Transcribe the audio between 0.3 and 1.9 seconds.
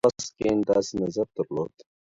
کنت داسې نظر درلود.